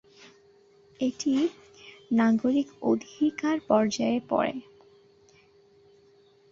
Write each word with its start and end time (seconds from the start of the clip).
এটি 0.99 1.33
নাগরিক 2.11 2.67
অধিকারের 2.83 3.59
পর্যায়ে 3.67 4.19
পড়ে। 4.29 4.55